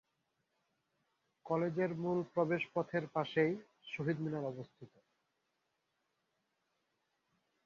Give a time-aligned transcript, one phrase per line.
[1.45, 3.53] কলেজের মূল প্রবেশপথের পাশেই
[3.87, 4.91] শহীদ মিনার অবস্থিত।